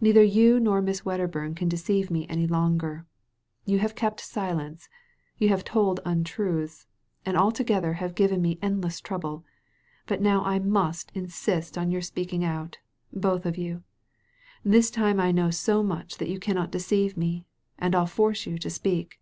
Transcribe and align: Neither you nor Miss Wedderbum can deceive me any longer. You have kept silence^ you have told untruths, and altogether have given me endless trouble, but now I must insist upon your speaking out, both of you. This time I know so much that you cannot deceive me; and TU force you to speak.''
Neither 0.00 0.22
you 0.22 0.58
nor 0.58 0.80
Miss 0.80 1.02
Wedderbum 1.04 1.54
can 1.54 1.68
deceive 1.68 2.10
me 2.10 2.26
any 2.28 2.46
longer. 2.46 3.04
You 3.66 3.80
have 3.80 3.94
kept 3.94 4.20
silence^ 4.22 4.88
you 5.36 5.50
have 5.50 5.62
told 5.62 6.00
untruths, 6.06 6.86
and 7.26 7.36
altogether 7.36 7.92
have 7.92 8.14
given 8.14 8.40
me 8.40 8.58
endless 8.62 8.98
trouble, 8.98 9.44
but 10.06 10.22
now 10.22 10.42
I 10.42 10.58
must 10.58 11.10
insist 11.14 11.76
upon 11.76 11.90
your 11.90 12.00
speaking 12.00 12.42
out, 12.42 12.78
both 13.12 13.44
of 13.44 13.58
you. 13.58 13.82
This 14.64 14.90
time 14.90 15.20
I 15.20 15.32
know 15.32 15.50
so 15.50 15.82
much 15.82 16.16
that 16.16 16.30
you 16.30 16.38
cannot 16.38 16.70
deceive 16.72 17.14
me; 17.18 17.44
and 17.78 17.92
TU 17.92 18.06
force 18.06 18.46
you 18.46 18.56
to 18.56 18.70
speak.'' 18.70 19.20